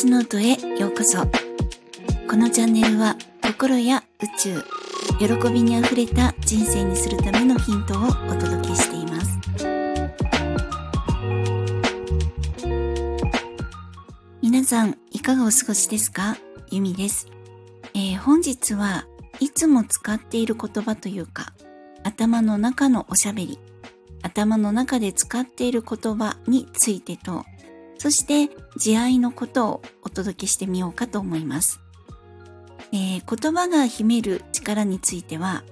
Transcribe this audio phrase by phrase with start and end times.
[0.00, 1.18] 星ノートへようこそ。
[2.26, 4.62] このチャンネルは心や宇宙、
[5.18, 9.38] 喜びにあふれた人生にするためのヒントをお届けしています。
[14.40, 16.38] 皆さん、いかがお過ごしですか？
[16.70, 17.26] ゆみです、
[17.92, 19.06] えー、本日は
[19.38, 21.52] いつも使っている言葉というか、
[22.04, 23.58] 頭の中のおしゃべり、
[24.22, 27.44] 頭の中で使っている言葉についてと、
[28.00, 31.80] そして慈愛のことをお届けしてみようかと思います。
[32.92, 35.64] えー、言葉が秘める力については、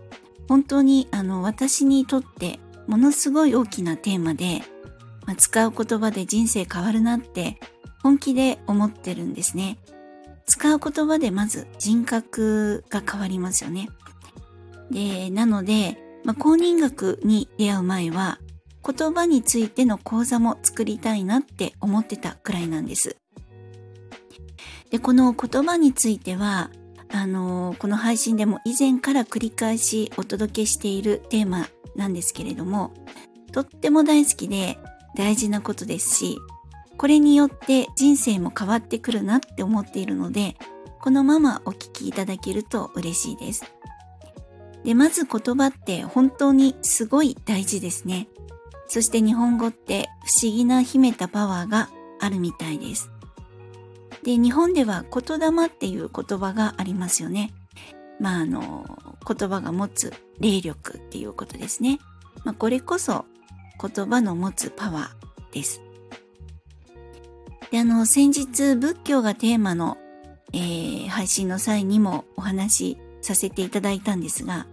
[0.47, 4.61] 本当にあの私にとってものすごい大きなテーマで、
[5.25, 7.59] まあ、使う言葉で人生変わるなって
[8.03, 9.79] 本気で思ってるんですね。
[10.45, 13.89] 使う言葉でまず人格が変わりますよね。
[14.91, 18.39] で、なので、まあ、公認学に出会う前は、
[18.87, 23.17] 言葉についての講座も作りたいなって思ってたくらいなんです。
[24.91, 26.71] で、この言葉については、
[27.11, 32.93] あのこの配信でも以前から繰り返しお届けしているテーマなんですけれども、
[33.53, 34.79] とっても大好きで
[35.17, 36.39] 大事なことですし、
[36.97, 40.57] これによって人生も変わってくるなって思っているので、
[41.01, 43.65] このままお聞きいただけると嬉しいです。
[44.85, 48.29] で、まず言葉って本当にすごい大事ですね。
[48.89, 53.11] そして日本語って不思議な秘めたパワーがあるみたいです。
[54.23, 57.53] で、日本では言霊っていう言葉がありますよね。
[58.19, 58.85] まあ、あの、
[59.27, 61.99] 言葉が持つ霊力っていうことですね。
[62.45, 63.27] まあ、これこそ
[63.81, 65.83] 言葉の持つパワーです。
[67.71, 69.99] で、あの、先日仏教がテーマの、
[70.53, 74.67] えー、配信の際にもお話しさせていただいたんですが、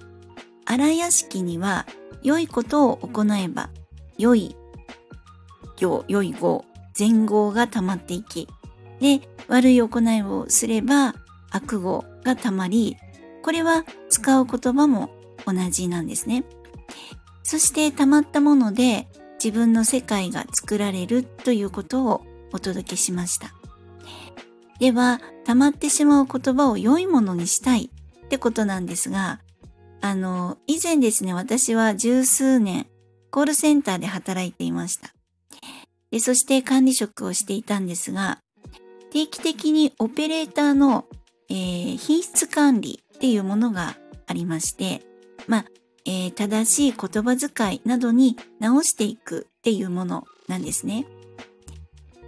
[0.65, 1.85] 荒屋敷には
[2.23, 3.69] 良いことを行えば
[4.17, 4.55] 良い
[5.77, 8.47] 行、良い語、善語が溜まっていき、
[8.99, 11.13] で、悪い行いをすれば
[11.51, 12.97] 悪語が溜まり、
[13.43, 15.09] これは使う言葉も
[15.45, 16.45] 同じなんですね。
[17.43, 19.07] そして溜まったもので
[19.43, 23.53] 自分の世界が作られるということをお届けしました。
[24.79, 27.89] では、溜まってしまう言葉を良いものにしたい
[28.25, 29.39] ってことなんですが、
[30.01, 32.87] あの、以前ですね、私は十数年
[33.35, 35.13] コールセンターで働いていました。
[36.09, 38.39] でそして管理職をしていたんですが、
[39.11, 41.03] 定期的にオペレーターの、
[41.49, 45.01] えー、品質管理っていうものがありまして、
[45.47, 45.65] まあ、
[46.05, 51.05] えー、正しい言葉遣いなどに直していくっていうものなんですね。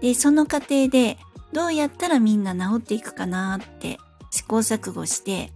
[0.01, 1.17] で、その過程で
[1.53, 3.97] どうやったらみんな治っていくかなって
[4.31, 5.53] 試行錯誤して、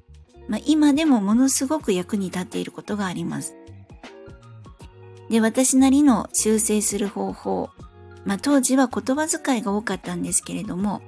[0.47, 3.53] まあ、今でもものすごく役に立っていることがあります。
[5.31, 7.69] で、私なりの修正する方法。
[8.25, 11.01] まあ、当時は言葉遣いが多かったんですけれども、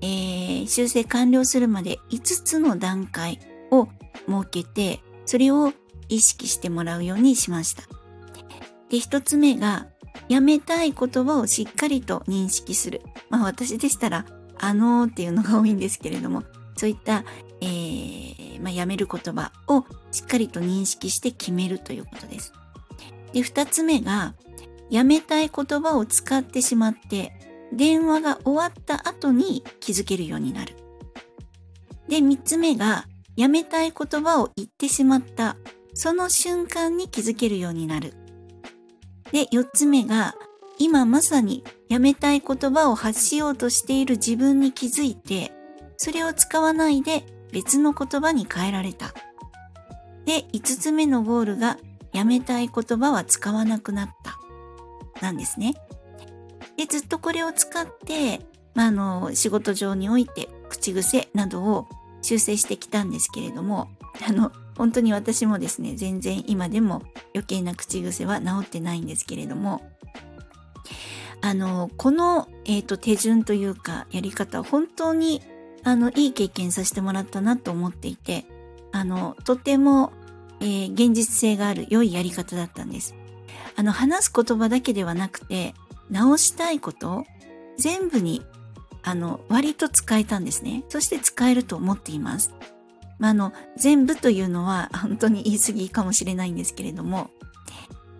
[0.00, 3.88] えー、修正完了するまで5つの段階を
[4.26, 5.72] 設けて、それを
[6.08, 7.82] 意識してもらうようにしました。
[8.88, 9.88] で、1つ目が、
[10.28, 13.02] やめたい言葉をしっかりと認識する。
[13.28, 14.24] まあ私でしたら、
[14.58, 16.44] あのーっていうのが多いんですけれども、
[16.76, 17.24] そういった、
[17.60, 22.52] えー、まあ、やめる言葉をしっかりと認識して決めるということです。
[23.32, 24.34] で、二つ目が、
[24.90, 27.32] やめたい言葉を使ってしまって、
[27.72, 30.74] 電話が終わった後に気づけるようになる。
[32.08, 33.06] で、三つ目が、
[33.36, 35.56] やめたい言葉を言ってしまった、
[35.94, 38.14] その瞬間に気づけるようになる。
[39.32, 40.34] で、四つ目が、
[40.78, 45.52] 今まさにやめたい言葉を発しようとしている自分に気づいて、
[45.96, 49.14] それを使わないで別の言葉に変えられた。
[50.24, 51.78] で、五つ目のゴールが
[52.12, 54.38] やめたい言葉は使わなくなった。
[55.20, 55.74] なんですね。
[56.76, 58.40] で、ずっとこれを使って、
[58.74, 61.88] まあ、あの、仕事上において口癖などを
[62.22, 63.88] 修正してきたんですけれども、
[64.26, 67.02] あの、本当に私もですね、全然今でも
[67.34, 69.82] 余計な口癖は治ってないんですけれども、
[71.40, 75.42] あの、この、えっ、ー、と、手順というか、やり方、本当に、
[75.82, 78.44] あの、いい経験させてもらったなと思っていて、
[78.92, 80.12] あの、とても、
[80.62, 83.14] えー、現実性がある良いやり方だったんです。
[83.76, 85.74] あの、話す言葉だけではなくて、
[86.10, 87.26] 直したいこと
[87.76, 88.42] 全部に、
[89.02, 90.84] あの、割と使えたんですね。
[90.88, 92.52] そして使えると思っています。
[93.18, 97.30] まあ、あの、全部というのは本当に言い過ぎかもしれないんですけれども、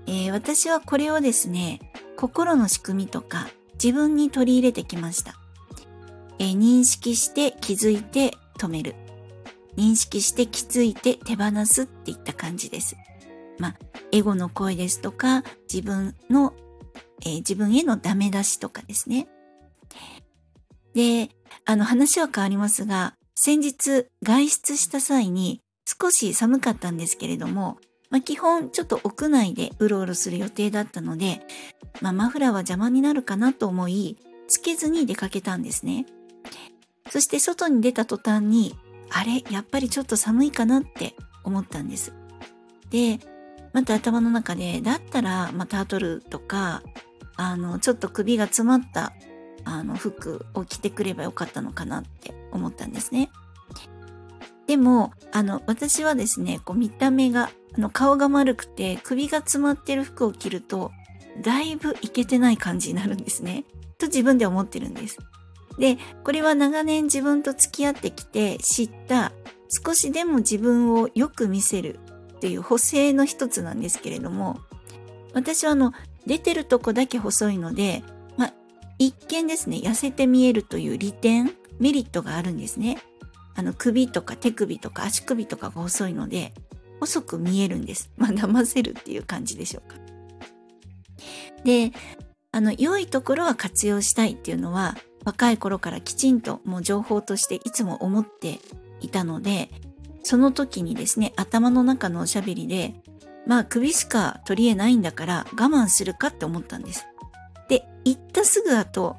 [0.07, 1.81] えー、私はこれをですね、
[2.17, 5.35] 心の仕組みとか自分に取り入れてきました。
[6.39, 8.95] えー、認識して気づいて止める。
[9.77, 12.97] 認識して気づいて手放すっていった感じです。
[13.59, 13.77] まあ、
[14.11, 16.55] エゴの声ですとか、自分の、
[17.25, 19.29] えー、自分へのダメ出しとかですね。
[20.95, 21.31] で、
[21.65, 27.79] あの話は変わりますが、先日外出した際に少し寒かったんですけれども、
[28.11, 31.41] まあ、基本ちょっと屋内でうろうろする予定だったので、
[32.01, 36.07] まあ、マフラーは邪魔になるかなと思い、つけずに出かけたんですね。
[37.11, 38.77] そして外に出た途端に、
[39.13, 41.15] あれ、やっぱりちょっと寒いかなって
[41.45, 42.13] 思ったんです。
[42.91, 43.21] で、
[43.73, 46.83] また頭の中で、だったら、まあ、タートルとか、
[47.37, 49.13] あの、ちょっと首が詰まった
[49.65, 53.31] あの服を着てくればよかったのかなって思ったんですね。
[54.67, 60.93] でも、あの、私はですね、こう見た目が、あの顔が丸くて首が詰まってる服を着ると、
[61.41, 63.65] だいぶイケてない感じになるんですね。
[63.99, 65.19] と自分で思ってるんです。
[65.79, 69.33] で、これは長年自分と付き合ってきて知った
[69.85, 71.99] 少しでも自分をよく見せる
[72.37, 74.59] っていう補正の一つなんですけれども、
[75.33, 75.93] 私はあの、
[76.27, 78.03] 出てるとこだけ細いので、
[78.37, 78.53] ま
[78.99, 82.99] 一見ですね、痩せて見えるという利点、メリットがあるんですね。
[83.55, 86.53] あの首とか手首とか足首とかが細いので、
[87.01, 88.11] 細く見えるんです。
[88.17, 89.97] まあ、騙せるっていう感じでしょうか。
[91.65, 91.93] で、
[92.53, 98.61] あの、良いところは活用したいっていうのは、若い頃からきちんともう情報としていつも思って
[99.01, 99.71] いたので、
[100.23, 102.95] その時にですね、頭の中のおしゃべりで、
[103.47, 107.07] まあ首しか取り柄ないんだから我慢するかって思ったんです。
[107.69, 109.17] で、行ったすぐ後、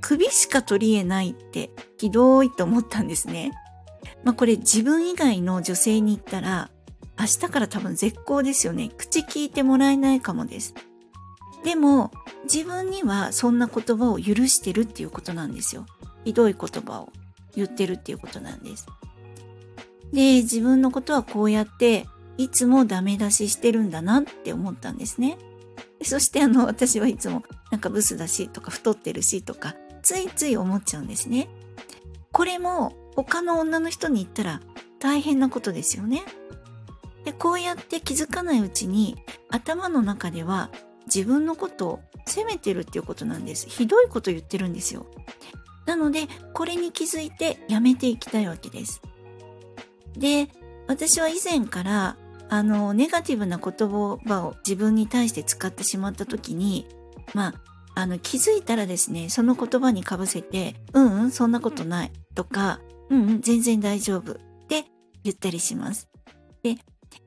[0.00, 3.52] 首しか取り柄ないってひどいと思ったんですね。
[4.22, 6.70] まあこれ自分以外の女性に言ったら、
[7.18, 8.90] 明日から多分絶好ですよね。
[8.96, 10.74] 口聞いてもらえないかもです。
[11.64, 12.12] でも、
[12.44, 15.86] 自分にはそんな言葉を許してるっていうことなんですよ。
[16.24, 17.12] ひどい言葉を
[17.56, 18.86] 言ってるっていうことなんです。
[20.12, 22.06] で、自分のことはこうやって
[22.36, 25.38] いつもダメ出ししてるんだなって思ったんですね。
[26.02, 31.48] そしてあの、私はいつもなんかブスだしとか太ってるしとか、ついつい思っちゃうんですね。
[32.30, 34.60] これも他の女の人に言ったら
[34.98, 36.24] 大変なことですよね。
[37.24, 39.16] で、こうやって気づかないうちに
[39.48, 40.70] 頭の中では
[41.06, 43.68] 自分のことを責めてるっていうことなんです。
[43.68, 45.06] ひどいこと言ってるんですよ。
[45.86, 49.02] なので、これに気づいてやめていきたいわけです。
[50.16, 50.48] で、
[50.86, 52.16] 私は以前から
[52.48, 56.86] あの、ネガティブな言葉を自分に対して使ってしまった時に、
[57.34, 57.54] まあ、
[57.96, 62.80] あの、気づいたらですね、その言葉にかぶせて、うんうん、そんなことないとか、
[63.10, 64.36] うんうん、全然大丈夫っ
[64.68, 64.84] て
[65.22, 66.08] 言ったりします。
[66.62, 66.76] で、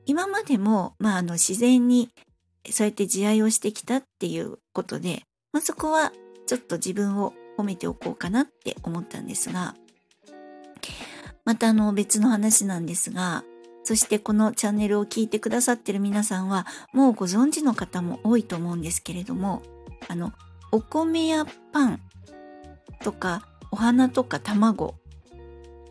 [0.06, 2.10] 今までも、まあ、あの、自然に
[2.72, 5.22] そうやって自愛をしてきたっていうことで、
[5.52, 6.12] まあ、そこは
[6.46, 9.74] ちょっと自分を褒めておこうかなって思ったんですが、
[11.44, 13.44] またあの別の話なんですが、
[13.84, 19.62] そしてこのチャンネルを聞いてくださってる皆さんはもうご存知の方も多いと思うんですけれども、
[20.08, 20.32] あの、
[20.72, 22.00] お米やパン
[23.02, 24.94] とかお花とか卵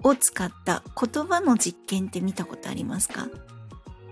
[0.04, 3.28] を使った言葉の実験って見たことありますか？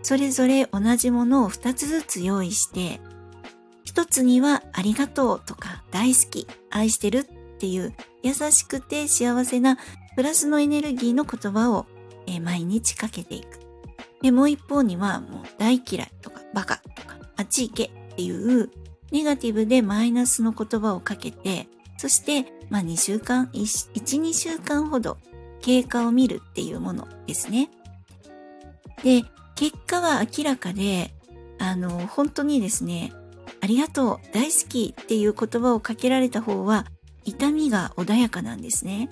[0.06, 3.02] それぞれ同じものを2つずつ用意して、
[3.88, 7.92] 1つにはありがとうとか大好き、愛してるっていう
[8.22, 9.80] 優しくて幸せな
[10.16, 11.88] プラスのエネルギーの言葉を
[12.44, 13.60] 毎日かけていく。
[14.22, 18.70] で、もう一方には、もう大嫌いとか、バカとか、あっち行けっていう
[19.12, 25.18] ネガティブでマイナスの言葉をかけて、そして、まあ2週間、1、2週間ほど
[25.62, 27.72] 経過を見るっていうものですね。
[29.04, 29.24] で、
[29.56, 31.14] 結果は明らかで、
[31.60, 33.14] あの、本当にですね、
[33.62, 36.86] ありがとう、大好きっていう言葉をかけられた方は、
[37.24, 39.10] 痛みが穏やかなんですね。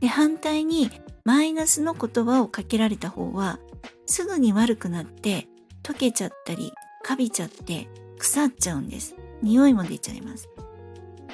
[0.00, 0.90] で、反対に、
[1.24, 3.58] マイナスの言葉をかけられた方は、
[4.06, 5.46] すぐに悪くなって
[5.82, 6.72] 溶けちゃったり
[7.04, 9.14] カビちゃって腐っちゃうんです。
[9.42, 10.48] 匂いも出ちゃいます。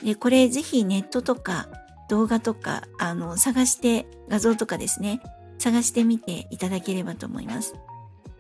[0.05, 1.69] で、これぜひネットとか
[2.09, 5.21] 動画とかあの探して画像とかですね、
[5.59, 7.75] 探してみていただければと思います。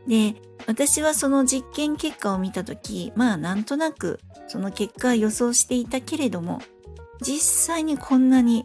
[0.06, 0.36] で、
[0.66, 6.60] 私はその実験結果を見たとき、まあなんとなくその結果は予想していたけれども、
[7.20, 8.64] 実際にこんなに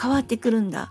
[0.00, 0.90] 変わってくるんだ。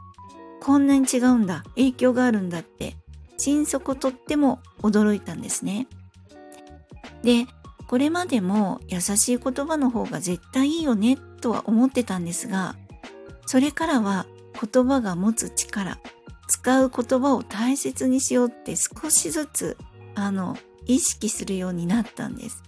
[0.62, 1.64] こんなに違うんだ。
[1.76, 2.96] 影響があるんだって
[3.38, 5.88] 心底とっても驚いたんですね。
[7.24, 7.48] で、
[7.88, 12.76] これまでも優しい言葉の方が絶対いいよねとは思ってたんですが、
[13.48, 15.98] それからは言葉が持つ力、
[16.48, 19.78] 使う言葉を大切にしようって少しずつ、
[20.16, 22.64] あの、意識するようになったんです。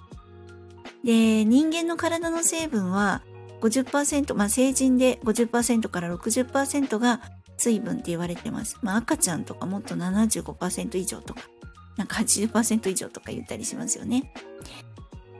[1.04, 3.22] で、人間の体の成分は
[3.62, 7.22] 50%、まあ成人で50%から60%が
[7.58, 8.78] 水分って言われてます。
[8.82, 11.42] まあ赤ちゃんとかもっと75%以上とか、
[11.98, 14.34] なんか80%以上とか言ったりしますよね。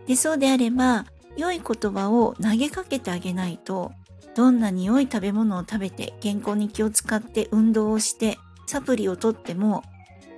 [0.08, 1.06] で、そうであれば、
[1.38, 3.92] 良い言葉を投げかけてあげないと、
[4.36, 9.84] どんなに良い食べ物を食べて健康に気を使って運動をしてサプリをとっても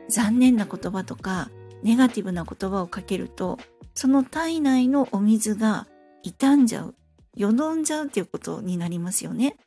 [0.10, 1.50] 残念な言葉とか
[1.84, 3.58] ネガティブな言葉をかけると
[3.94, 5.88] その体内のお水が
[6.24, 6.96] 傷んじゃう
[7.36, 9.58] よどんじゃうっていうことになりますよね。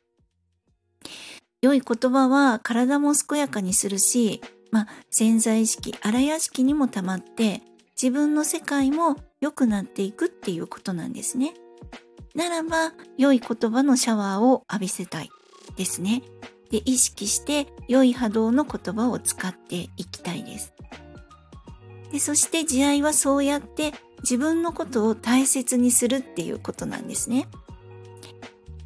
[1.61, 4.41] 良い言葉は体も健やかにするし、
[4.71, 7.61] まあ、潜在意識荒屋敷にも溜まって
[8.01, 11.53] 自分の世界も良くなっていくっていうことなんですね。
[12.35, 15.29] ならば、良い言葉のシャワーを浴びせたい
[15.75, 16.21] ですね。
[16.71, 20.73] で、意識して良い波動の言葉を使っていきたいです。
[22.11, 27.47] で、そして慈愛はそうやって自分のことを大切にするっていうことなんですね。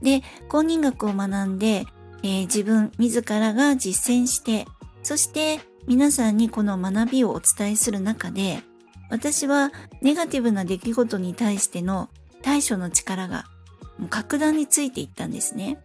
[0.02, 1.86] で、公認学を学んで、
[2.24, 4.66] えー、自分自らが実践して、
[5.02, 8.62] そして皆さんにこの学びをお伝えする中で、
[9.10, 9.72] 私は
[10.02, 12.10] ネガティブな出来事に対しての
[12.42, 13.46] 対処の力が
[14.10, 15.84] 格段についていったんですね。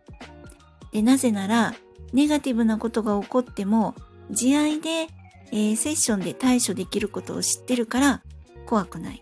[0.93, 1.75] で、なぜなら、
[2.13, 3.95] ネガティブなことが起こっても、
[4.31, 5.09] 慈愛で、
[5.51, 8.23] えー、セッションで対処できることを知ってるから
[8.67, 9.21] 怖くない。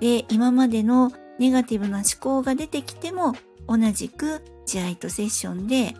[0.00, 3.34] で、今までのネガティブな思考が出てきても、
[3.68, 5.94] 同じく慈愛とセッションで、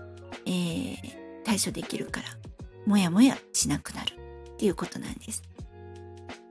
[0.47, 0.97] えー、
[1.45, 2.27] 対処できるから、
[2.87, 4.15] もやもやしなくなる
[4.53, 5.43] っていうことなんです。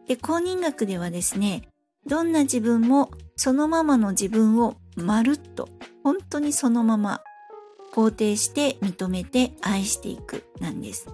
[0.07, 1.69] で、公認学ではですね、
[2.05, 5.69] どんな自分もそのままの自分をまるっと、
[6.03, 7.21] 本当にそのまま
[7.91, 11.07] 肯定して認めて愛していくなんです。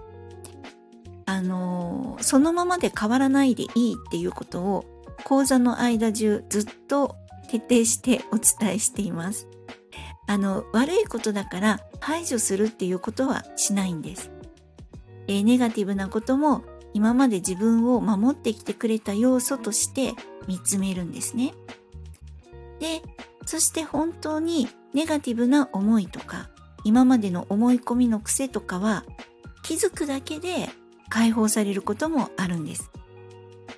[1.25, 4.85] あの、そのままで変わらないでいいっていうことを
[5.23, 7.15] 講座の間中ずっと
[7.49, 9.47] 徹底してお伝えしています。
[10.27, 14.31] あの、悪いことだから排除するっていうことはしないんです。
[15.27, 16.63] えー、ネガティブなことも
[16.93, 20.13] 今まで自分を守ってきてくれた要素として
[20.47, 21.53] 見つめるんですね。
[22.79, 23.01] で、
[23.45, 26.49] そして本当にネガティブな思いとか
[26.85, 29.03] 今までの思い込みの癖とかは
[29.63, 30.69] 気づくだけで
[31.09, 32.89] 解放されることもあるんです。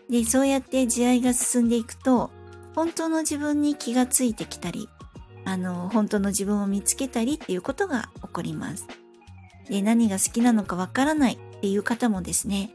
[0.10, 2.30] で、そうやって慈愛が進んでいくと
[2.76, 4.88] 本当の自分に気がついてきたり
[5.48, 8.86] あの、本当の自分を見つけたりっていうことが起こります。
[9.70, 12.74] で、何が好きなのかわからないっていう方もですね、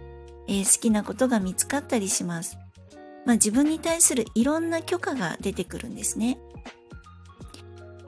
[0.49, 2.57] えー、好きなことが見つかったりします。
[3.27, 6.39] まあ、自分に対するいろんな許可が出てくるんですね。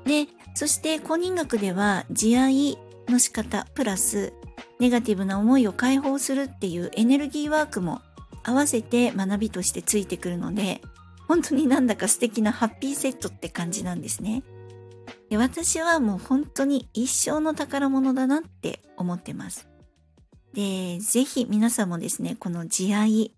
[0.05, 4.33] で、そして公認学では慈愛の仕方プラス
[4.79, 8.01] ネガティブな思いを解放するっていうエネルギーワークも
[8.43, 10.81] 合わせて学びとしてついてくるので、
[11.27, 14.43] 本当になんだか素敵なハッピーセットって感じなんですね。
[15.31, 19.67] で私はもう本当に一生の宝物だなって思ってます。
[20.53, 23.35] で、ぜひ皆さんもですね、この慈愛、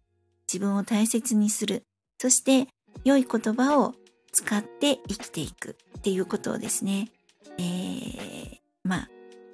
[0.53, 1.85] 自分を大切にする、
[2.19, 2.69] そして
[3.05, 3.95] 良い言葉を
[4.37, 7.09] 使って生きていくっていうことをですね、
[7.59, 9.09] えー、まあ、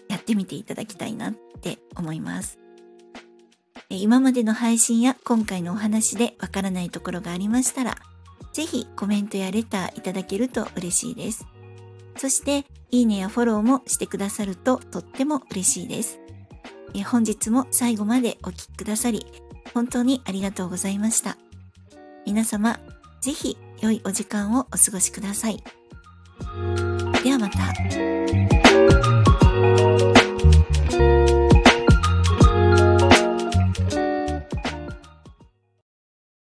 [0.08, 2.58] やってみていただきたいなって思います。
[3.90, 7.96] 今までの配信や今回のお話でわからないところがありましたら、
[8.52, 11.46] ぜひコメントやレターいただけると嬉しいです。
[12.16, 16.18] そして、いいねやフォローもしてくださるととっても嬉しいです。
[16.94, 19.24] え本日も最後までお聴きくださり、
[19.72, 21.38] 本当にありがとうございました。
[22.26, 22.80] 皆様、
[23.20, 25.56] ぜひ良いお時間をお過ごしください。
[27.24, 29.21] ではまた。